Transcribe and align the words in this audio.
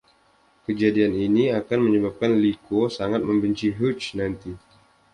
Kejadian 0.65 1.13
ini 1.27 1.45
akan 1.59 1.79
menyebabkan 1.85 2.31
Li 2.43 2.53
Kuo 2.65 2.85
sangat 2.97 3.21
membenci 3.29 3.67
Huige 3.77 4.09
nanti. 4.19 4.49